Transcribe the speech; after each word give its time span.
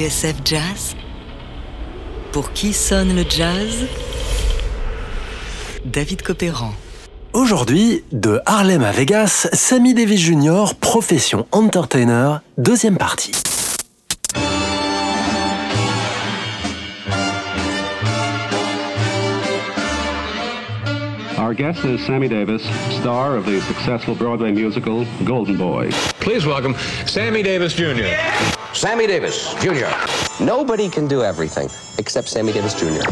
TSF 0.00 0.36
Jazz 0.46 0.96
Pour 2.32 2.54
qui 2.54 2.72
sonne 2.72 3.14
le 3.14 3.22
jazz? 3.28 3.86
David 5.84 6.22
Copéran. 6.22 6.72
Aujourd'hui, 7.34 8.02
de 8.10 8.40
Harlem 8.46 8.82
à 8.82 8.92
Vegas, 8.92 9.50
Sammy 9.52 9.92
Davis 9.92 10.20
Jr., 10.20 10.74
profession 10.80 11.46
entertainer, 11.52 12.36
deuxième 12.56 12.96
partie. 12.96 13.32
Our 21.36 21.52
guest 21.52 21.84
is 21.84 21.98
Sammy 22.06 22.30
Davis, 22.30 22.62
star 23.00 23.36
of 23.36 23.44
the 23.44 23.60
successful 23.68 24.14
Broadway 24.14 24.52
musical 24.52 25.04
Golden 25.26 25.58
Boy. 25.58 25.90
Please 26.20 26.46
welcome 26.46 26.74
Sammy 27.04 27.42
Davis 27.42 27.74
Jr. 27.74 28.59
Sammy 28.72 29.06
Davis, 29.06 29.52
Jr. 29.54 29.90
Nobody 30.42 30.88
can 30.88 31.08
do 31.08 31.22
everything 31.22 31.68
except 31.98 32.28
Sammy 32.28 32.52
Davis, 32.52 32.74
Jr. 32.74 33.02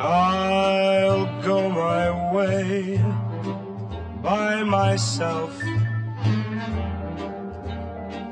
I'll 0.00 1.42
go 1.42 1.70
my 1.70 2.32
way 2.32 3.00
by 4.22 4.62
myself. 4.64 5.56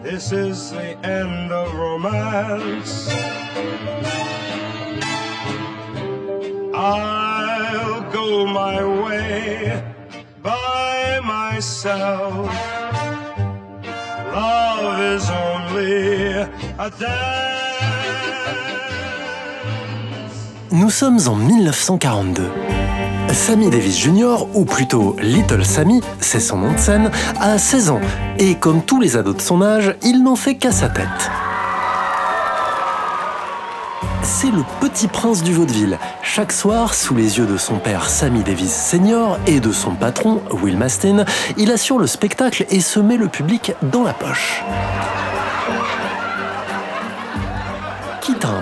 This 0.02 0.32
is 0.32 0.70
the 0.70 0.98
end 1.06 1.52
of 1.52 1.72
romance. 1.74 3.08
I'll 6.74 8.10
go 8.12 8.46
my 8.46 8.82
way 9.02 9.82
by 10.42 11.20
myself. 11.22 12.46
Love 14.32 15.00
is 15.00 15.28
only 15.30 15.50
a 16.22 16.29
dance. 16.29 16.29
Nous 20.70 20.88
sommes 20.88 21.18
en 21.26 21.34
1942. 21.34 22.50
Sammy 23.34 23.68
Davis 23.68 23.98
Jr., 23.98 24.46
ou 24.54 24.64
plutôt 24.64 25.14
Little 25.20 25.62
Sammy, 25.62 26.00
c'est 26.20 26.40
son 26.40 26.56
nom 26.56 26.72
de 26.72 26.78
scène, 26.78 27.10
a 27.38 27.58
16 27.58 27.90
ans, 27.90 28.00
et 28.38 28.54
comme 28.54 28.82
tous 28.82 28.98
les 28.98 29.18
ados 29.18 29.36
de 29.36 29.42
son 29.42 29.60
âge, 29.60 29.94
il 30.02 30.22
n'en 30.22 30.36
fait 30.36 30.54
qu'à 30.54 30.72
sa 30.72 30.88
tête. 30.88 31.30
C'est 34.22 34.50
le 34.50 34.62
petit 34.80 35.08
prince 35.08 35.42
du 35.42 35.52
vaudeville. 35.52 35.98
Chaque 36.22 36.52
soir, 36.52 36.94
sous 36.94 37.14
les 37.14 37.36
yeux 37.36 37.46
de 37.46 37.58
son 37.58 37.76
père 37.76 38.08
Sammy 38.08 38.42
Davis 38.42 38.72
Sr. 38.72 39.38
et 39.46 39.60
de 39.60 39.72
son 39.72 39.94
patron 39.94 40.40
Will 40.62 40.78
Mastin, 40.78 41.26
il 41.58 41.70
assure 41.72 41.98
le 41.98 42.06
spectacle 42.06 42.64
et 42.70 42.80
se 42.80 43.00
met 43.00 43.18
le 43.18 43.28
public 43.28 43.72
dans 43.82 44.02
la 44.02 44.14
poche. 44.14 44.62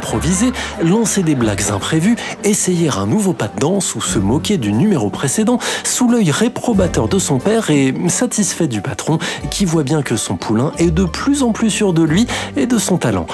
Improviser, 0.08 0.52
lancer 0.82 1.22
des 1.22 1.34
blagues 1.34 1.64
imprévues, 1.70 2.16
essayer 2.42 2.88
un 2.88 3.04
nouveau 3.04 3.34
pas 3.34 3.48
de 3.48 3.60
danse 3.60 3.94
ou 3.94 4.00
se 4.00 4.18
moquer 4.18 4.56
du 4.56 4.72
numéro 4.72 5.10
précédent, 5.10 5.58
sous 5.84 6.08
l'œil 6.08 6.30
réprobateur 6.30 7.08
de 7.08 7.18
son 7.18 7.38
père 7.38 7.68
et 7.68 7.94
satisfait 8.08 8.68
du 8.68 8.80
patron 8.80 9.18
qui 9.50 9.66
voit 9.66 9.82
bien 9.82 10.00
que 10.00 10.16
son 10.16 10.36
poulain 10.36 10.72
est 10.78 10.90
de 10.90 11.04
plus 11.04 11.42
en 11.42 11.52
plus 11.52 11.68
sûr 11.68 11.92
de 11.92 12.02
lui 12.02 12.26
et 12.56 12.66
de 12.66 12.78
son 12.78 12.96
talent. 12.96 13.26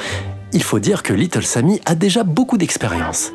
Il 0.52 0.64
faut 0.64 0.80
dire 0.80 1.05
que 1.05 1.12
Little 1.12 1.45
Sammy 1.45 1.80
a 1.86 1.95
déjà 1.95 2.24
beaucoup 2.24 2.58
d'expérience. 2.58 3.30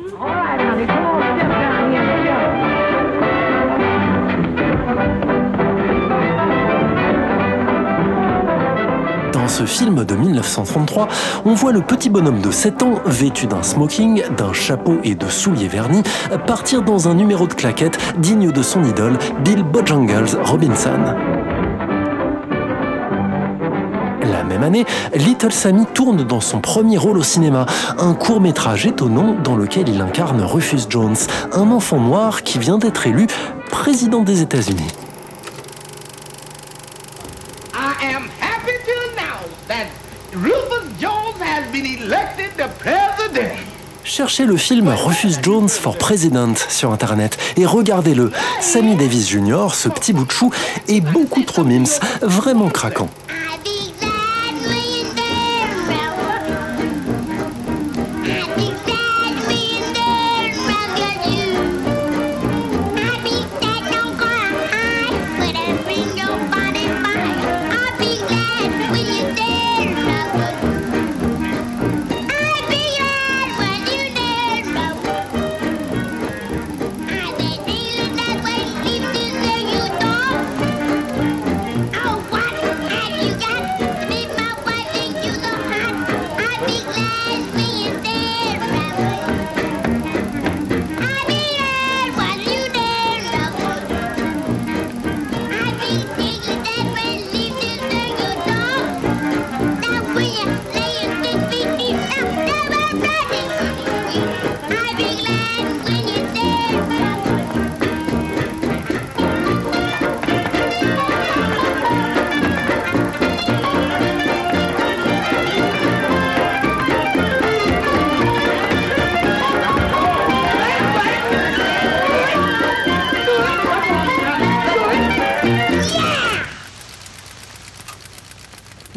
Ce 9.50 9.64
film 9.64 10.04
de 10.04 10.14
1933, 10.14 11.08
on 11.44 11.54
voit 11.54 11.72
le 11.72 11.80
petit 11.80 12.08
bonhomme 12.08 12.40
de 12.40 12.52
7 12.52 12.82
ans, 12.84 12.94
vêtu 13.04 13.48
d'un 13.48 13.64
smoking, 13.64 14.22
d'un 14.36 14.52
chapeau 14.52 14.98
et 15.02 15.16
de 15.16 15.26
souliers 15.26 15.66
vernis, 15.66 16.04
partir 16.46 16.82
dans 16.82 17.08
un 17.08 17.14
numéro 17.14 17.48
de 17.48 17.54
claquettes 17.54 17.98
digne 18.18 18.52
de 18.52 18.62
son 18.62 18.84
idole, 18.84 19.18
Bill 19.44 19.64
Bojangles 19.64 20.38
Robinson. 20.44 21.16
La 24.22 24.44
même 24.44 24.62
année, 24.62 24.86
Little 25.14 25.52
Sammy 25.52 25.84
tourne 25.94 26.22
dans 26.22 26.40
son 26.40 26.60
premier 26.60 26.96
rôle 26.96 27.18
au 27.18 27.24
cinéma, 27.24 27.66
un 27.98 28.14
court 28.14 28.40
métrage 28.40 28.86
étonnant 28.86 29.34
dans 29.42 29.56
lequel 29.56 29.88
il 29.88 30.00
incarne 30.00 30.42
Rufus 30.42 30.82
Jones, 30.88 31.16
un 31.52 31.72
enfant 31.72 31.98
noir 31.98 32.44
qui 32.44 32.60
vient 32.60 32.78
d'être 32.78 33.08
élu 33.08 33.26
président 33.68 34.20
des 34.20 34.42
États-Unis. 34.42 35.09
Cherchez 44.20 44.44
le 44.44 44.58
film 44.58 44.88
Rufus 44.88 45.36
Jones 45.42 45.70
for 45.70 45.96
President 45.96 46.54
sur 46.68 46.92
internet 46.92 47.38
et 47.56 47.64
regardez-le. 47.64 48.30
Sammy 48.60 48.94
Davis 48.94 49.26
Jr., 49.26 49.68
ce 49.72 49.88
petit 49.88 50.12
bout 50.12 50.26
de 50.26 50.30
chou, 50.30 50.50
est 50.88 51.00
beaucoup 51.00 51.42
trop 51.42 51.64
mims, 51.64 51.98
vraiment 52.20 52.68
craquant. 52.68 53.08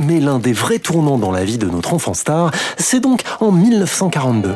Mais 0.06 0.20
l'un 0.20 0.40
des 0.40 0.54
vrais 0.54 0.80
tournants 0.80 1.18
dans 1.18 1.32
la 1.32 1.46
vie 1.46 1.58
de 1.58 1.68
notre 1.68 1.94
enfant 1.94 2.14
star, 2.14 2.52
c'est 2.78 3.00
donc 3.00 3.22
en 3.40 3.52
1942. 3.52 4.56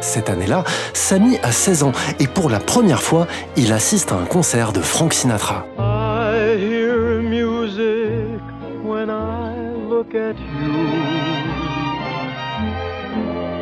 Cette 0.00 0.30
année-là, 0.30 0.64
Sammy 0.92 1.38
a 1.42 1.50
16 1.50 1.82
ans 1.82 1.92
et 2.20 2.26
pour 2.26 2.50
la 2.50 2.60
première 2.60 3.02
fois, 3.02 3.26
il 3.56 3.72
assiste 3.72 4.12
à 4.12 4.16
un 4.16 4.24
concert 4.24 4.72
de 4.72 4.80
Frank 4.80 5.12
Sinatra. 5.12 5.66
I 5.78 6.56
hear 6.58 7.22
music 7.22 8.40
when 8.84 9.10
I 9.10 9.74
look 9.88 10.14
at 10.14 10.36
you. 10.38 11.24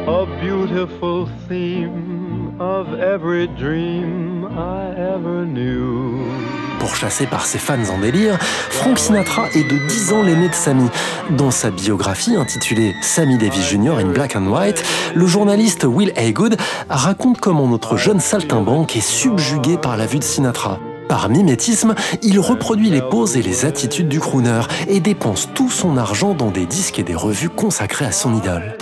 A 0.07 0.27
beautiful 0.43 1.29
theme 1.49 2.61
of 2.61 3.01
every 3.01 3.47
dream 3.57 4.45
I 4.47 4.95
ever 4.99 5.47
knew. 5.47 6.52
Pourchassé 6.83 7.27
par 7.27 7.47
ses 7.47 7.59
fans 7.61 7.79
en 7.95 7.99
délire, 7.99 8.37
Frank 8.41 8.99
Sinatra 8.99 9.47
est 9.55 9.63
de 9.63 9.79
10 9.87 10.15
ans 10.15 10.23
l'aîné 10.25 10.49
de 10.49 10.55
Sammy. 10.55 10.89
Dans 11.31 11.53
sa 11.53 11.71
biographie 11.71 12.35
intitulée 12.35 12.97
Sammy 13.03 13.39
Davis 13.39 13.69
Jr. 13.69 14.01
in 14.01 14.07
Black 14.07 14.35
and 14.35 14.49
White, 14.49 14.83
le 15.15 15.25
journaliste 15.29 15.85
Will 15.85 16.13
Haygood 16.17 16.57
raconte 16.89 17.39
comment 17.39 17.69
notre 17.69 17.97
jeune 17.97 18.19
saltimbanque 18.19 18.97
est 18.97 19.01
subjugué 19.01 19.79
par 19.79 19.97
la 19.97 20.07
vue 20.07 20.19
de 20.19 20.25
Sinatra. 20.25 20.81
Par 21.09 21.29
mimétisme, 21.29 21.95
il 22.21 22.41
reproduit 22.41 22.91
les 22.91 23.03
poses 23.03 23.37
et 23.37 23.43
les 23.43 23.65
attitudes 23.65 24.09
du 24.09 24.19
crooner 24.19 24.63
et 24.89 24.99
dépense 24.99 25.51
tout 25.55 25.71
son 25.71 25.97
argent 25.97 26.35
dans 26.35 26.51
des 26.51 26.67
disques 26.67 26.99
et 26.99 27.05
des 27.05 27.15
revues 27.15 27.49
consacrés 27.49 28.07
à 28.07 28.13
son 28.13 28.35
idole. 28.35 28.77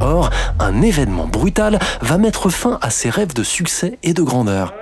Or, 0.00 0.30
un 0.58 0.82
événement 0.82 1.28
brutal 1.28 1.78
va 2.00 2.18
mettre 2.18 2.50
fin 2.50 2.80
à 2.82 2.90
ses 2.90 3.08
rêves 3.08 3.34
de 3.34 3.44
succès 3.44 4.00
et 4.02 4.14
de 4.14 4.22
grandeur. 4.22 4.74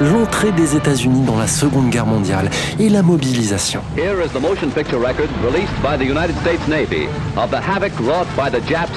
L'entrée 0.00 0.52
des 0.52 0.76
États-Unis 0.76 1.24
dans 1.24 1.36
la 1.36 1.46
Seconde 1.46 1.90
Guerre 1.90 2.06
mondiale 2.06 2.50
et 2.78 2.88
la 2.88 3.02
mobilisation. 3.02 3.80
Here 3.96 4.20
is 4.24 4.28
the 4.30 4.40
motion 4.40 4.70
picture 4.70 4.98
record 4.98 5.28
released 5.42 5.74
by 5.82 5.96
the 5.96 6.08
United 6.08 6.36
States 6.40 6.66
Navy 6.68 7.08
of 7.36 7.50
the 7.50 7.60
havoc 7.60 7.92
wrought 8.00 8.26
by 8.36 8.50
the 8.50 8.62
Japs' 8.68 8.92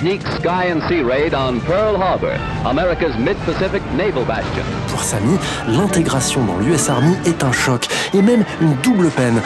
sneak 0.00 0.22
sky 0.38 0.70
and 0.70 0.80
sea 0.88 1.02
raid 1.02 1.34
on 1.34 1.60
Pearl 1.60 1.96
Harbor, 1.96 2.38
America's 2.64 3.16
mid-Pacific 3.18 3.82
naval 3.96 4.24
bastion. 4.24 4.64
Pour 4.88 5.02
Sammy, 5.02 5.36
l'intégration 5.68 6.44
dans 6.44 6.58
l'US 6.58 6.88
Army 6.88 7.16
est 7.26 7.42
un 7.42 7.52
choc 7.52 7.86
et 8.12 8.22
même 8.22 8.44
une 8.60 8.74
double 8.82 9.08
peine. 9.08 9.40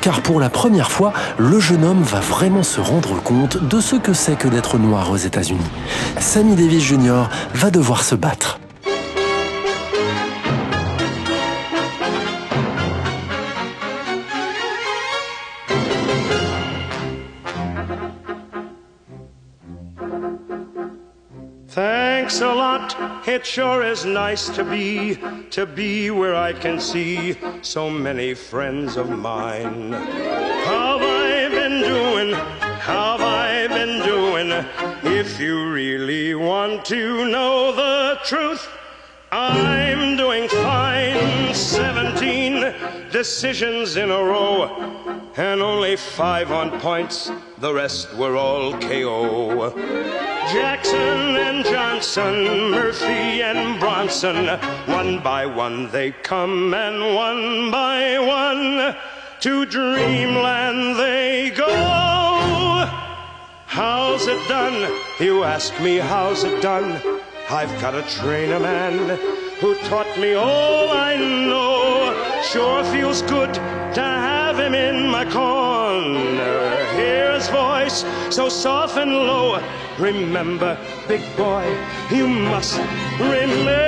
Car 0.00 0.20
pour 0.20 0.40
la 0.40 0.50
première 0.50 0.90
fois, 0.90 1.12
le 1.38 1.60
jeune 1.60 1.84
homme 1.84 2.02
va 2.02 2.18
vraiment 2.18 2.64
se 2.64 2.80
rendre 2.80 3.22
compte 3.22 3.62
de 3.62 3.80
ce 3.80 3.94
que 3.94 4.12
c'est 4.12 4.36
que 4.36 4.48
d'être 4.48 4.76
noir 4.76 5.10
aux 5.10 5.16
États-Unis. 5.16 5.60
Sammy 6.18 6.56
Davis 6.56 6.82
Jr. 6.82 7.28
va 7.54 7.70
devoir 7.70 8.02
se 8.02 8.16
battre. 8.16 8.58
Lot. 22.82 23.28
It 23.28 23.46
sure 23.46 23.82
is 23.82 24.04
nice 24.04 24.48
to 24.50 24.64
be, 24.64 25.18
to 25.50 25.66
be 25.66 26.10
where 26.10 26.34
I 26.34 26.52
can 26.52 26.80
see 26.80 27.36
so 27.62 27.88
many 27.88 28.34
friends 28.34 28.96
of 28.96 29.08
mine. 29.08 29.92
How 29.92 30.98
have 30.98 31.02
I 31.02 31.48
been 31.48 31.80
doing? 31.82 32.34
How 32.34 33.16
have 33.16 33.20
I 33.20 33.68
been 33.68 34.04
doing? 34.04 34.50
If 35.04 35.38
you 35.38 35.70
really 35.70 36.34
want 36.34 36.84
to 36.86 37.30
know 37.30 37.72
the 37.72 38.18
truth, 38.24 38.68
I'm 39.30 40.16
doing 40.16 40.48
fine. 40.48 41.54
17 41.54 42.74
decisions 43.12 43.96
in 43.96 44.10
a 44.10 44.22
row, 44.22 45.21
and 45.36 45.62
only 45.62 45.96
five 45.96 46.52
on 46.52 46.78
points. 46.80 47.30
The 47.58 47.72
rest 47.72 48.12
were 48.14 48.36
all 48.36 48.72
KO. 48.78 49.70
Jackson 50.52 50.98
and 50.98 51.64
Johnson, 51.64 52.70
Murphy 52.70 53.42
and 53.42 53.80
Bronson, 53.80 54.46
one 54.86 55.22
by 55.22 55.46
one 55.46 55.90
they 55.90 56.12
come, 56.12 56.74
and 56.74 57.14
one 57.14 57.70
by 57.70 58.18
one 58.18 58.96
to 59.40 59.64
dreamland 59.66 60.98
they 60.98 61.52
go. 61.56 61.68
How's 63.66 64.26
it 64.26 64.48
done? 64.48 64.92
You 65.18 65.44
ask 65.44 65.78
me, 65.80 65.96
how's 65.96 66.44
it 66.44 66.60
done? 66.60 67.00
I've 67.48 67.80
got 67.80 67.92
to 67.92 68.02
train 68.20 68.52
a 68.52 68.60
man 68.60 69.41
who 69.62 69.76
taught 69.88 70.18
me 70.18 70.34
all 70.34 70.90
I 70.90 71.16
know. 71.16 72.42
Sure 72.42 72.82
feels 72.82 73.22
good 73.22 73.54
to 73.54 74.02
have 74.02 74.58
him 74.58 74.74
in 74.74 75.08
my 75.08 75.24
corner. 75.24 76.84
Hear 76.96 77.34
his 77.34 77.48
voice 77.48 78.04
so 78.28 78.48
soft 78.48 78.96
and 78.96 79.12
low. 79.12 79.62
Remember, 80.00 80.76
big 81.06 81.22
boy, 81.36 81.64
you 82.10 82.26
must 82.26 82.76
remember. 83.20 83.78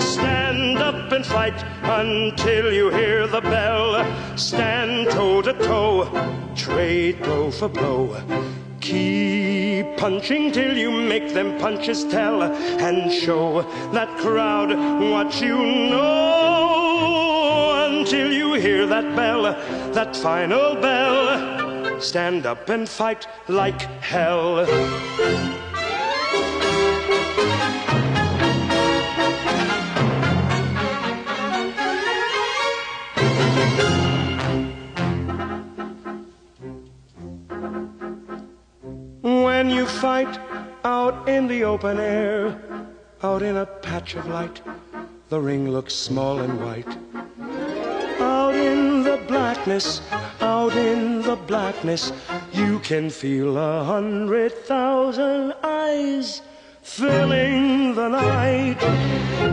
Stand 0.00 0.76
up 0.80 1.10
and 1.12 1.24
fight 1.24 1.64
until 1.84 2.74
you 2.74 2.90
hear 2.90 3.26
the 3.26 3.40
bell. 3.40 4.04
Stand 4.36 5.10
toe 5.12 5.40
to 5.40 5.54
toe, 5.54 6.04
trade 6.54 7.22
blow 7.22 7.50
for 7.50 7.70
blow. 7.70 8.20
Keep 8.90 9.96
punching 9.98 10.50
till 10.50 10.76
you 10.76 10.90
make 10.90 11.32
them 11.32 11.56
punches 11.60 12.04
tell 12.06 12.42
and 12.42 13.12
show 13.12 13.62
that 13.92 14.08
crowd 14.18 14.70
what 15.00 15.40
you 15.40 15.56
know 15.56 16.80
until 17.88 18.32
you 18.32 18.54
hear 18.54 18.86
that 18.88 19.14
bell, 19.14 19.42
that 19.92 20.16
final 20.16 20.74
bell. 20.74 22.00
Stand 22.00 22.46
up 22.46 22.68
and 22.68 22.88
fight 22.88 23.28
like 23.46 23.80
hell. 24.02 24.66
In 41.26 41.46
the 41.46 41.64
open 41.64 41.98
air, 41.98 42.60
out 43.22 43.42
in 43.42 43.56
a 43.56 43.66
patch 43.66 44.14
of 44.14 44.26
light, 44.26 44.60
the 45.28 45.40
ring 45.40 45.70
looks 45.70 45.94
small 45.94 46.40
and 46.40 46.60
white. 46.60 46.88
Out 48.20 48.54
in 48.54 49.02
the 49.02 49.20
blackness, 49.28 50.00
out 50.40 50.74
in 50.74 51.22
the 51.22 51.36
blackness, 51.36 52.12
you 52.52 52.78
can 52.80 53.10
feel 53.10 53.56
a 53.56 53.84
hundred 53.84 54.52
thousand 54.52 55.54
eyes 55.62 56.42
filling 56.82 57.94
the 57.94 58.08
night. 58.08 58.80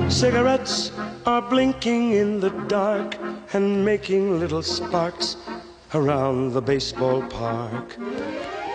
Cigarettes 0.09 0.91
are 1.25 1.41
blinking 1.41 2.11
in 2.11 2.39
the 2.39 2.49
dark 2.67 3.15
and 3.53 3.83
making 3.83 4.39
little 4.39 4.63
sparks 4.63 5.37
around 5.93 6.53
the 6.53 6.61
baseball 6.61 7.21
park. 7.23 7.97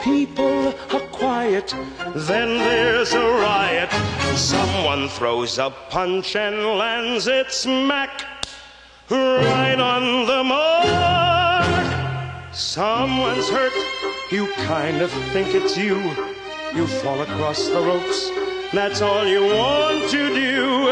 People 0.03 0.75
are 0.93 1.09
quiet, 1.13 1.73
then 2.17 2.59
there's 2.59 3.13
a 3.13 3.21
riot. 3.21 3.89
Someone 4.37 5.09
throws 5.09 5.59
a 5.59 5.71
punch 5.91 6.35
and 6.35 6.57
lands 6.77 7.29
it 7.29 7.53
smack 7.53 8.25
right 9.09 9.79
on 9.79 10.27
the 10.27 10.43
mark. 10.43 12.53
Someone's 12.53 13.49
hurt, 13.49 13.73
you 14.33 14.49
kind 14.67 15.01
of 15.01 15.13
think 15.33 15.55
it's 15.55 15.77
you. 15.77 16.01
You 16.75 16.89
fall 16.89 17.21
across 17.21 17.69
the 17.69 17.81
ropes, 17.81 18.29
that's 18.73 19.03
all 19.03 19.25
you 19.25 19.43
want 19.43 20.11
to 20.11 20.35
do. 20.35 20.87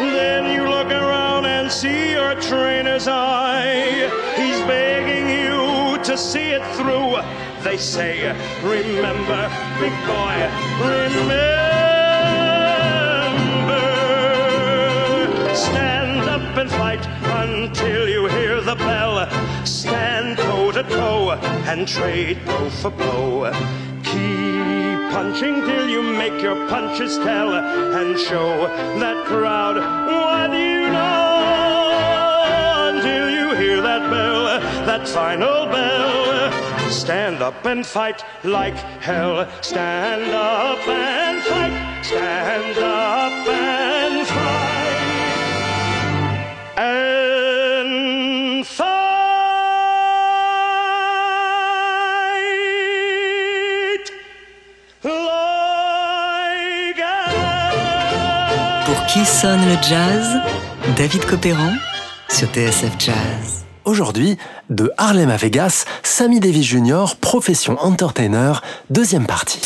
Then 0.00 0.50
you 0.50 0.68
look 0.68 0.88
around 0.88 1.46
and 1.46 1.70
see 1.70 2.12
your 2.12 2.34
trainer's 2.40 3.06
eye. 3.06 4.10
He's 4.34 4.60
begging 4.62 5.28
you 5.28 6.02
to 6.02 6.18
see 6.18 6.50
it 6.50 6.64
through. 6.74 7.49
They 7.62 7.76
say, 7.76 8.26
remember, 8.62 9.50
big 9.78 9.92
boy, 10.06 10.48
remember. 10.80 11.50
Stand 15.54 16.28
up 16.30 16.56
and 16.56 16.70
fight 16.70 17.06
until 17.44 18.08
you 18.08 18.26
hear 18.28 18.62
the 18.62 18.76
bell. 18.76 19.28
Stand 19.66 20.38
toe 20.38 20.72
to 20.72 20.82
toe 20.84 21.32
and 21.66 21.86
trade 21.86 22.42
blow 22.46 22.70
for 22.70 22.90
blow. 22.90 23.52
Keep 24.04 25.12
punching 25.12 25.56
till 25.66 25.88
you 25.88 26.02
make 26.02 26.40
your 26.42 26.66
punches 26.66 27.18
tell 27.18 27.52
and 27.54 28.18
show 28.18 28.68
that 28.98 29.26
crowd 29.26 29.76
what 29.76 30.50
you 30.58 30.90
know 30.90 31.40
until 32.88 33.28
you 33.28 33.54
hear 33.54 33.82
that 33.82 34.10
bell, 34.10 34.60
that 34.86 35.06
final 35.06 35.66
bell. 35.66 36.69
Stand 36.90 37.40
up 37.40 37.64
and 37.66 37.86
fight 37.86 38.24
like 38.42 38.74
hell. 39.00 39.46
Stand 39.62 40.32
up 40.32 40.88
and 40.88 41.42
fight. 41.42 41.72
Stand 42.04 42.78
up 42.78 43.48
and 43.48 44.26
fight. 44.26 44.96
And 46.76 48.66
fight 48.66 48.90
like. 55.04 55.70
Pour 58.84 59.06
qui 59.06 59.24
sonne 59.24 59.64
le 59.68 59.76
jazz? 59.88 60.40
David 60.96 61.24
Copéran 61.26 61.74
sur 62.28 62.48
TSF 62.48 62.98
Jazz. 62.98 63.69
Aujourd'hui, 63.90 64.36
de 64.68 64.88
Harlem 64.98 65.30
à 65.30 65.36
Vegas, 65.36 65.84
Sammy 66.04 66.38
Davis 66.38 66.64
Jr., 66.64 67.16
profession 67.20 67.76
entertainer, 67.82 68.52
deuxième 68.88 69.26
partie. 69.26 69.58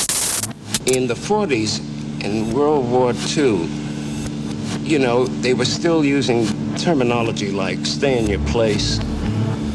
In 0.87 1.07
the 1.07 1.15
40s, 1.15 1.83
in 2.25 2.55
World 2.55 2.91
War 2.91 3.13
II, 3.37 3.69
you 4.83 4.99
know, 4.99 5.27
they 5.43 5.53
were 5.53 5.67
still 5.67 6.03
using 6.03 6.47
terminology 6.79 7.51
like 7.53 7.85
stay 7.85 8.19
in 8.19 8.27
your 8.27 8.41
place, 8.51 8.99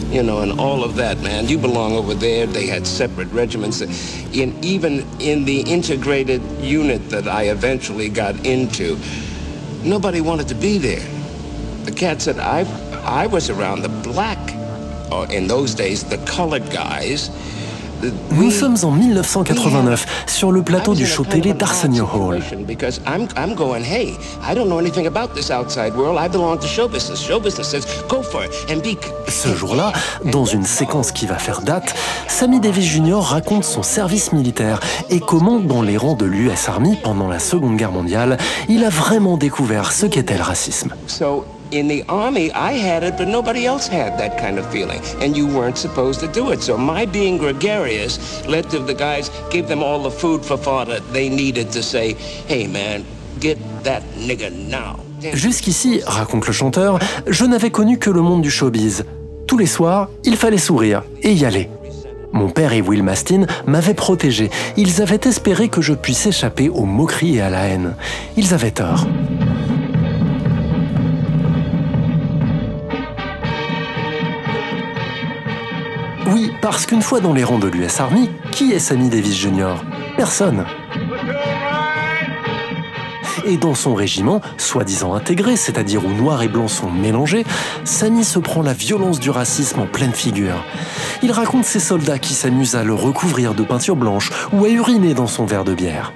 you 0.09 0.23
know, 0.23 0.41
and 0.41 0.59
all 0.59 0.83
of 0.83 0.95
that, 0.95 1.21
man. 1.21 1.47
You 1.47 1.59
belong 1.59 1.95
over 1.95 2.15
there. 2.15 2.47
They 2.47 2.65
had 2.65 2.87
separate 2.87 3.31
regiments. 3.31 3.81
In, 4.33 4.57
even 4.63 5.05
in 5.19 5.45
the 5.45 5.61
integrated 5.61 6.41
unit 6.59 7.07
that 7.11 7.27
I 7.27 7.51
eventually 7.51 8.09
got 8.09 8.33
into, 8.43 8.97
nobody 9.83 10.21
wanted 10.21 10.47
to 10.47 10.55
be 10.55 10.79
there. 10.79 11.05
The 11.85 11.91
cat 11.91 12.19
said, 12.19 12.39
I, 12.39 12.65
I 13.05 13.27
was 13.27 13.49
around 13.49 13.81
the 13.81 13.89
black, 14.03 14.37
or 15.11 15.25
in 15.31 15.47
those 15.47 15.75
days, 15.75 16.03
the 16.03 16.17
colored 16.25 16.69
guys. 16.71 17.31
Nous 18.31 18.51
sommes 18.51 18.77
en 18.83 18.91
1989 18.91 20.23
sur 20.27 20.51
le 20.51 20.61
plateau 20.61 20.93
du 20.93 21.05
show 21.05 21.25
télé 21.25 21.53
d'Arsenio 21.53 22.07
Hall. 22.13 22.41
Ce 29.27 29.55
jour-là, 29.55 29.93
dans 30.25 30.45
une 30.45 30.63
séquence 30.63 31.11
qui 31.11 31.25
va 31.25 31.37
faire 31.37 31.61
date, 31.61 31.95
Sammy 32.27 32.59
Davis 32.59 32.85
Jr. 32.85 33.19
raconte 33.19 33.65
son 33.65 33.83
service 33.83 34.31
militaire 34.31 34.79
et 35.09 35.19
comment, 35.19 35.59
dans 35.59 35.81
les 35.81 35.97
rangs 35.97 36.15
de 36.15 36.25
l'US 36.25 36.69
Army 36.69 36.95
pendant 37.03 37.27
la 37.27 37.39
Seconde 37.39 37.75
Guerre 37.75 37.91
mondiale, 37.91 38.37
il 38.69 38.85
a 38.85 38.89
vraiment 38.89 39.35
découvert 39.35 39.91
ce 39.91 40.05
qu'était 40.05 40.37
le 40.37 40.43
racisme. 40.43 40.93
So 41.07 41.45
in 41.71 41.88
the 41.88 42.03
army, 42.09 42.51
I 42.51 42.73
had 42.73 43.03
it, 43.03 43.17
but 43.17 43.27
nobody 43.27 43.65
else 43.65 43.88
had 43.88 44.17
that 44.17 44.38
kind 44.38 44.57
of 44.57 44.65
feeling, 44.71 45.01
and 45.21 45.35
you 45.35 45.47
weren't 45.47 45.77
supposed 45.77 46.19
to 46.21 46.27
do 46.27 46.51
it. 46.51 46.61
So 46.61 46.77
my 46.77 47.05
being 47.05 47.38
gregarious 47.38 48.19
led 48.47 48.69
to 48.71 48.79
the 48.79 48.93
guys 48.93 49.31
give 49.49 49.67
them 49.67 49.83
all 49.83 50.01
the 50.01 50.11
food 50.11 50.43
for 50.43 50.57
thought 50.57 50.88
they 51.13 51.29
needed 51.29 51.71
to 51.71 51.81
say, 51.81 52.15
"Hey, 52.47 52.67
man, 52.67 53.03
get 53.39 53.57
that 53.83 54.03
nigga 54.17 54.49
now." 54.51 54.97
Jusqu'ici, 55.33 56.01
raconte 56.05 56.47
le 56.47 56.53
chanteur, 56.53 56.99
je 57.27 57.45
n'avais 57.45 57.71
connu 57.71 57.97
que 57.97 58.09
le 58.09 58.21
monde 58.21 58.41
du 58.41 58.49
showbiz. 58.49 59.05
Tous 59.47 59.57
les 59.57 59.65
soirs, 59.67 60.09
il 60.23 60.35
fallait 60.38 60.57
sourire 60.57 61.03
et 61.23 61.33
y 61.33 61.45
aller. 61.45 61.69
Mon 62.31 62.49
père 62.49 62.73
et 62.73 62.81
Will 62.81 63.03
Mastin 63.03 63.47
m'avaient 63.65 63.95
protégé. 63.95 64.49
Ils 64.77 65.01
avaient 65.01 65.19
espéré 65.25 65.67
que 65.67 65.81
je 65.81 65.93
puisse 65.93 66.27
échapper 66.27 66.69
aux 66.69 66.85
moqueries 66.85 67.38
et 67.38 67.41
à 67.41 67.49
la 67.49 67.65
haine. 67.65 67.95
Ils 68.38 68.53
avaient 68.53 68.71
tort. 68.71 69.07
Oui, 76.31 76.51
parce 76.62 76.86
qu'une 76.86 77.01
fois 77.01 77.21
dans 77.21 77.33
les 77.33 77.43
rangs 77.43 77.59
de 77.59 77.67
l'US 77.67 78.00
Army, 78.00 78.29
qui 78.51 78.71
est 78.71 78.79
Sammy 78.79 79.09
Davis 79.09 79.36
Jr. 79.36 79.75
Personne. 80.15 80.65
Et 83.45 83.57
dans 83.57 83.74
son 83.74 83.95
régiment, 83.95 84.41
soi-disant 84.57 85.15
intégré, 85.15 85.55
c'est-à-dire 85.55 86.05
où 86.05 86.09
noir 86.09 86.43
et 86.43 86.48
blanc 86.48 86.67
sont 86.67 86.91
mélangés, 86.91 87.45
Sammy 87.83 88.24
se 88.24 88.38
prend 88.38 88.62
la 88.62 88.74
violence 88.74 89.19
du 89.19 89.31
racisme 89.31 89.79
en 89.79 89.88
pleine 89.88 90.13
figure. 90.13 90.63
Il 91.24 91.31
raconte 91.31 91.65
ses 91.65 91.79
soldats 91.79 92.19
qui 92.19 92.33
s'amusent 92.33 92.75
à 92.75 92.83
le 92.83 92.93
recouvrir 92.93 93.55
de 93.55 93.63
peinture 93.63 93.95
blanche 93.95 94.29
ou 94.53 94.65
à 94.65 94.69
uriner 94.69 95.15
dans 95.15 95.27
son 95.27 95.45
verre 95.45 95.63
de 95.63 95.74
bière. 95.74 96.13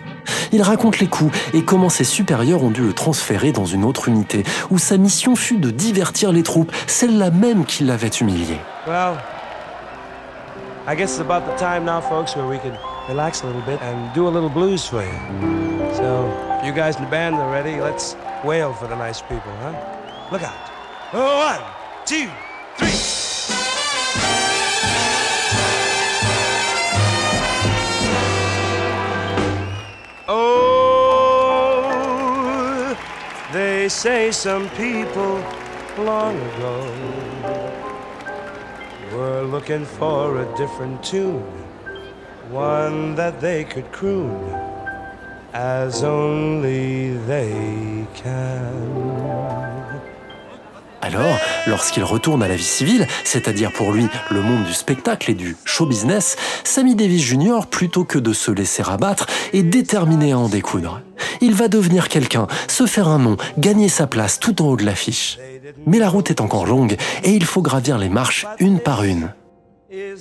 Il 0.51 0.61
raconte 0.61 0.99
les 0.99 1.07
coups 1.07 1.35
et 1.53 1.63
comment 1.63 1.89
ses 1.89 2.03
supérieurs 2.03 2.61
ont 2.61 2.69
dû 2.69 2.81
le 2.81 2.93
transférer 2.93 3.51
dans 3.51 3.65
une 3.65 3.83
autre 3.83 4.09
unité, 4.09 4.43
où 4.69 4.77
sa 4.77 4.97
mission 4.97 5.35
fut 5.35 5.57
de 5.57 5.71
divertir 5.71 6.31
les 6.31 6.43
troupes, 6.43 6.71
celle-là 6.85 7.31
même 7.31 7.65
qui 7.65 7.83
l'avait 7.83 8.07
humilié. 8.09 8.59
I 10.85 10.95
guess 10.95 11.11
it's 11.11 11.21
about 11.21 11.45
the 11.45 11.55
time 11.55 11.85
now, 11.85 12.01
folks, 12.01 12.35
where 12.35 12.45
we 12.45 12.59
can 12.59 12.77
relax 13.07 13.41
a 13.41 13.45
little 13.45 13.61
bit 13.61 13.81
and 13.81 14.13
do 14.13 14.27
a 14.27 14.29
little 14.29 14.49
blues 14.49 14.85
for 14.85 15.01
you. 15.01 15.13
So, 15.95 16.61
you 16.61 16.73
guys 16.73 16.97
in 16.97 17.05
the 17.05 17.09
band 17.09 17.35
are 17.35 17.49
ready, 17.49 17.79
let's 17.79 18.17
wail 18.43 18.73
for 18.73 18.87
the 18.87 18.95
nice 18.97 19.21
people, 19.21 19.55
huh? 19.61 19.71
Look 20.29 20.43
out. 20.43 20.53
Oh, 21.13 21.37
one, 21.37 21.61
two, 22.05 22.29
three. 22.75 22.91
Oh, 30.27 31.47
they 33.53 33.87
say 33.87 34.31
some 34.31 34.69
people 34.71 35.41
long 35.97 36.35
ago 36.35 37.92
were 39.15 39.43
looking 39.43 39.85
for 39.85 40.39
a 40.41 40.57
different 40.57 41.03
tune, 41.03 41.43
one 42.51 43.15
that 43.15 43.39
they 43.39 43.63
could 43.63 43.91
croon 43.91 44.31
as 45.53 46.03
only 46.03 47.15
they 47.27 48.05
can. 48.15 49.13
Alors, 51.01 51.37
lorsqu'il 51.67 52.03
retourne 52.03 52.41
à 52.41 52.47
la 52.47 52.55
vie 52.55 52.63
civile, 52.63 53.07
c'est-à-dire 53.25 53.73
pour 53.73 53.91
lui 53.91 54.07
le 54.31 54.41
monde 54.41 54.63
du 54.63 54.73
spectacle 54.73 55.31
et 55.31 55.33
du 55.33 55.57
show 55.65 55.85
business, 55.85 56.37
Sammy 56.63 56.95
Davis 56.95 57.21
Jr., 57.21 57.67
plutôt 57.69 58.05
que 58.05 58.17
de 58.17 58.31
se 58.31 58.51
laisser 58.51 58.83
abattre, 58.87 59.27
est 59.51 59.63
déterminé 59.63 60.31
à 60.31 60.39
en 60.39 60.47
découdre. 60.47 61.01
Il 61.43 61.55
va 61.55 61.67
devenir 61.67 62.07
quelqu'un, 62.07 62.47
se 62.69 62.85
faire 62.85 63.09
un 63.09 63.19
nom, 63.19 63.35
gagner 63.57 63.89
sa 63.89 64.07
place 64.07 64.39
tout 64.39 64.61
en 64.61 64.69
haut 64.69 64.77
de 64.77 64.85
l'affiche. 64.85 65.37
Mais 65.85 65.99
la 65.99 66.07
route 66.07 66.29
est 66.29 66.39
encore 66.39 66.65
longue 66.65 66.95
et 67.21 67.31
il 67.31 67.43
faut 67.43 67.61
gravir 67.61 67.97
les 67.97 68.07
marches 68.07 68.45
une 68.59 68.79
par 68.79 69.03
une. 69.03 69.33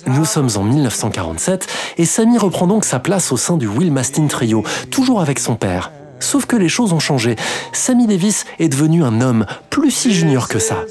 Nous 0.05 0.25
sommes 0.25 0.49
en 0.57 0.63
1947 0.63 1.65
et 1.97 2.03
Sammy 2.03 2.37
reprend 2.37 2.67
donc 2.67 2.83
sa 2.83 2.99
place 2.99 3.31
au 3.31 3.37
sein 3.37 3.55
du 3.55 3.69
Will 3.69 3.89
Mastin 3.89 4.27
Trio, 4.27 4.65
toujours 4.91 5.21
avec 5.21 5.39
son 5.39 5.55
père. 5.55 5.93
Sauf 6.19 6.45
que 6.45 6.57
les 6.57 6.67
choses 6.67 6.91
ont 6.91 6.99
changé. 6.99 7.37
Sammy 7.71 8.05
Davis 8.05 8.43
est 8.59 8.67
devenu 8.67 9.05
un 9.05 9.21
homme 9.21 9.45
plus 9.69 9.91
si 9.91 10.13
junior 10.13 10.49
que 10.49 10.59
ça. 10.59 10.83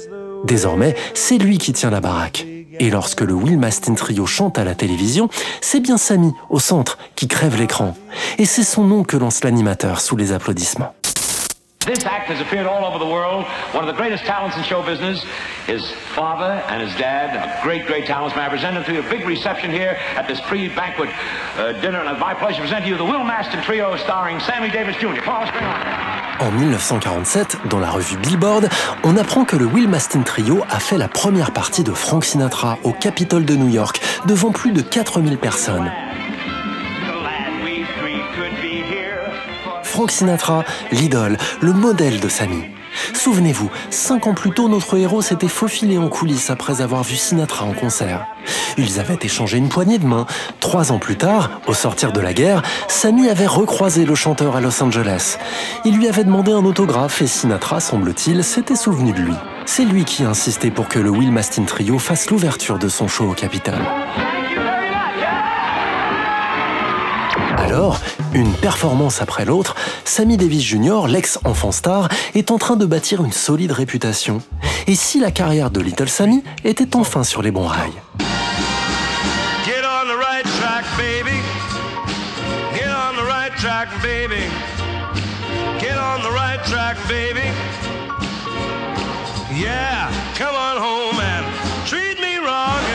Désormais, 0.45 0.95
c'est 1.13 1.37
lui 1.37 1.59
qui 1.59 1.73
tient 1.73 1.91
la 1.91 2.01
baraque. 2.01 2.47
Et 2.79 2.89
lorsque 2.89 3.21
le 3.21 3.33
Will 3.33 3.57
Mastin 3.57 3.93
Trio 3.93 4.25
chante 4.25 4.57
à 4.57 4.63
la 4.63 4.75
télévision, 4.75 5.29
c'est 5.61 5.79
bien 5.79 5.97
Sammy, 5.97 6.33
au 6.49 6.59
centre, 6.59 6.97
qui 7.15 7.27
crève 7.27 7.57
l'écran. 7.57 7.95
Et 8.37 8.45
c'est 8.45 8.63
son 8.63 8.83
nom 8.83 9.03
que 9.03 9.17
lance 9.17 9.43
l'animateur 9.43 10.01
sous 10.01 10.15
les 10.15 10.31
applaudissements. 10.31 10.93
This 11.85 12.05
act 12.05 12.29
has 12.29 12.39
appeared 12.39 12.65
all 12.65 12.85
over 12.85 12.97
the 12.97 13.11
world. 13.11 13.45
One 13.73 13.83
of 13.83 13.93
the 13.93 13.97
greatest 13.97 14.23
talents 14.23 14.55
in 14.55 14.63
show 14.63 14.81
business. 14.81 15.21
His 15.67 15.91
father 16.15 16.63
and 16.69 16.81
his 16.81 16.97
dad, 16.97 17.35
are 17.35 17.61
great, 17.61 17.85
great 17.85 18.05
talents. 18.05 18.37
May 18.37 18.43
I 18.43 18.49
present 18.49 18.75
them 18.75 18.85
to 18.85 18.93
you? 18.93 18.99
A 19.05 19.09
big 19.09 19.27
reception 19.27 19.69
here 19.69 19.99
at 20.15 20.25
this 20.25 20.39
pre-banquet 20.47 21.09
uh, 21.57 21.73
dinner. 21.81 21.99
And 21.99 22.09
it's 22.09 22.21
my 22.21 22.33
pleasure 22.33 22.57
to 22.57 22.61
present 22.61 22.85
to 22.85 22.89
you 22.89 22.95
the 22.95 23.03
Will 23.03 23.25
Maston 23.25 23.61
Trio 23.63 23.97
starring 23.97 24.39
Sammy 24.39 24.71
Davis 24.71 24.95
Jr. 24.95 25.19
Let's 25.27 25.51
bring 25.51 25.65
on. 25.65 26.22
En 26.39 26.51
1947, 26.51 27.57
dans 27.69 27.79
la 27.79 27.89
revue 27.89 28.17
Billboard, 28.17 28.67
on 29.03 29.17
apprend 29.17 29.45
que 29.45 29.55
le 29.55 29.65
Will 29.65 29.87
Mastin 29.87 30.23
Trio 30.23 30.63
a 30.69 30.79
fait 30.79 30.97
la 30.97 31.07
première 31.07 31.51
partie 31.51 31.83
de 31.83 31.91
Frank 31.91 32.25
Sinatra 32.25 32.79
au 32.83 32.91
Capitole 32.91 33.45
de 33.45 33.55
New 33.55 33.69
York, 33.69 34.01
devant 34.25 34.51
plus 34.51 34.71
de 34.71 34.81
4000 34.81 35.37
personnes. 35.37 35.91
Frank 39.83 40.11
Sinatra, 40.11 40.63
l'idole, 40.91 41.37
le 41.61 41.71
modèle 41.71 42.19
de 42.19 42.27
Sammy. 42.27 42.72
Souvenez-vous, 43.13 43.69
cinq 43.89 44.27
ans 44.27 44.33
plus 44.33 44.51
tôt, 44.51 44.69
notre 44.69 44.97
héros 44.97 45.21
s'était 45.21 45.47
faufilé 45.47 45.97
en 45.97 46.09
coulisses 46.09 46.49
après 46.49 46.81
avoir 46.81 47.03
vu 47.03 47.15
Sinatra 47.15 47.65
en 47.65 47.73
concert. 47.73 48.25
Ils 48.77 48.99
avaient 48.99 49.19
échangé 49.21 49.57
une 49.57 49.69
poignée 49.69 49.97
de 49.97 50.05
main. 50.05 50.25
Trois 50.59 50.91
ans 50.91 50.99
plus 50.99 51.17
tard, 51.17 51.61
au 51.67 51.73
sortir 51.73 52.11
de 52.11 52.19
la 52.19 52.33
guerre, 52.33 52.61
Sammy 52.87 53.29
avait 53.29 53.47
recroisé 53.47 54.05
le 54.05 54.15
chanteur 54.15 54.55
à 54.55 54.61
Los 54.61 54.81
Angeles. 54.81 55.37
Il 55.85 55.97
lui 55.97 56.07
avait 56.07 56.23
demandé 56.23 56.51
un 56.51 56.65
autographe 56.65 57.21
et 57.21 57.27
Sinatra, 57.27 57.79
semble-t-il, 57.79 58.43
s'était 58.43 58.75
souvenu 58.75 59.11
de 59.13 59.19
lui. 59.19 59.35
C'est 59.65 59.85
lui 59.85 60.05
qui 60.05 60.23
a 60.23 60.29
insisté 60.29 60.71
pour 60.71 60.87
que 60.87 60.99
le 60.99 61.09
Will 61.09 61.31
Mastin 61.31 61.63
Trio 61.63 61.99
fasse 61.99 62.29
l'ouverture 62.29 62.79
de 62.79 62.89
son 62.89 63.07
show 63.07 63.29
au 63.29 63.33
Capitole. 63.33 63.81
Alors, 67.73 67.99
une 68.35 68.53
performance 68.53 69.23
après 69.23 69.45
l'autre, 69.45 69.73
Sammy 70.05 70.37
Davis 70.37 70.61
Jr., 70.61 71.07
l'ex-enfant 71.07 71.71
star, 71.71 72.07
est 72.35 72.51
en 72.51 72.59
train 72.59 72.75
de 72.75 72.85
bâtir 72.85 73.25
une 73.25 73.31
solide 73.31 73.71
réputation. 73.71 74.43
Et 74.85 74.93
si 74.93 75.19
la 75.19 75.31
carrière 75.31 75.71
de 75.71 75.81
Little 75.81 76.07
Sammy 76.07 76.43
était 76.63 76.95
enfin 76.95 77.23
sur 77.23 77.41
les 77.41 77.49
bons 77.49 77.65
rails? 77.65 77.91
Get 79.65 79.81
on 79.81 80.05
the 80.05 80.19
right 80.23 80.45
track, 80.59 80.85
baby. 80.99 81.41
Get 82.75 82.91
on 82.91 83.15
the 83.15 83.27
right 83.27 83.55
track, 83.57 83.87
baby. 84.03 84.43
Get 85.79 85.97
on 85.97 86.21
the 86.21 86.31
right 86.31 86.63
track, 86.65 86.97
baby. 87.07 87.49
Yeah, 89.51 90.11
come 90.37 90.55
on 90.55 90.77
home 90.77 91.19
and 91.19 91.43
treat 91.87 92.19
me 92.19 92.37
wrong 92.37 92.92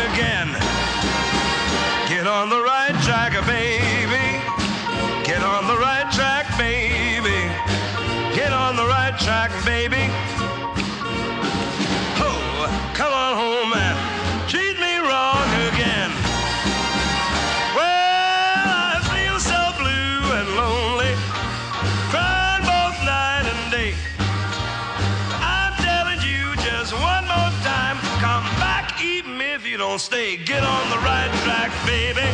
don't 29.90 29.98
stay. 29.98 30.36
Get 30.36 30.62
on 30.64 30.84
the 30.90 30.98
right 30.98 31.32
track, 31.44 31.72
baby. 31.86 32.28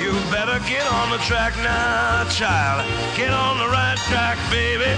You 0.00 0.12
better 0.32 0.58
get 0.64 0.86
on 0.90 1.10
the 1.10 1.20
track 1.28 1.54
now, 1.58 2.24
child. 2.30 2.80
Get 3.16 3.32
on 3.32 3.58
the 3.58 3.68
right 3.68 3.98
track, 4.08 4.38
baby. 4.50 4.92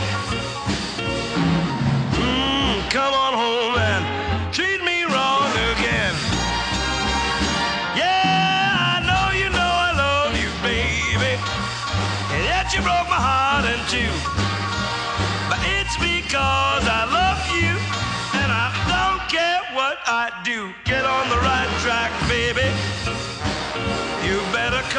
Mm, 2.23 2.91
come 2.91 3.13
on 3.25 3.33
home 3.35 3.75
and 3.91 4.03
treat 4.55 4.81
me 4.85 5.03
wrong 5.11 5.51
again. 5.75 6.15
Yeah, 7.99 8.93
I 8.93 9.03
know 9.09 9.27
you 9.41 9.51
know 9.51 9.73
I 9.89 9.91
love 10.07 10.33
you, 10.39 10.51
baby. 10.63 11.35
And 12.31 12.43
yet 12.47 12.71
you 12.73 12.81
broke 12.81 13.09
my 13.11 13.23
heart 13.29 13.67
in 13.67 13.81
two. 13.91 14.13
But 15.51 15.59
it's 15.79 15.97
because 15.99 16.85
I 16.87 17.03
love 17.11 17.41
you 17.59 17.75
and 18.39 18.53
I 18.55 18.71
don't 18.87 19.23
care 19.27 19.61
what 19.75 19.99
I 20.07 20.31
do. 20.45 20.88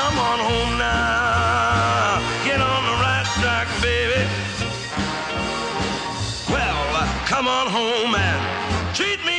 Come 0.09 0.17
on 0.17 0.39
home 0.39 0.77
now. 0.77 2.17
Get 2.43 2.59
on 2.61 2.81
the 2.89 2.95
right 3.05 3.27
track, 3.39 3.67
baby. 3.81 4.27
Well, 6.49 7.07
come 7.27 7.47
on 7.47 7.67
home 7.67 8.15
and 8.15 8.95
treat 8.95 9.23
me 9.23 9.38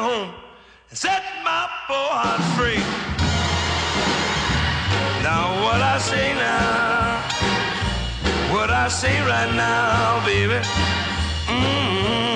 home 0.00 0.30
and 0.88 0.98
set 0.98 1.22
my 1.44 1.68
poor 1.86 2.10
heart 2.20 2.42
free. 2.56 2.82
Now 5.22 5.62
what 5.64 5.80
I 5.80 5.98
say 5.98 6.32
now, 6.34 7.20
what 8.54 8.70
I 8.70 8.88
say 8.88 9.20
right 9.20 9.52
now, 9.54 10.24
baby. 10.24 10.60
Mm-hmm. 11.46 12.29